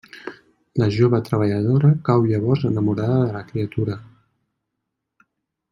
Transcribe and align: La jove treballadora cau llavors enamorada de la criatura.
La 0.83 0.87
jove 0.95 1.19
treballadora 1.27 1.91
cau 2.09 2.25
llavors 2.31 2.65
enamorada 2.71 3.19
de 3.25 3.29
la 3.39 3.45
criatura. 3.53 3.99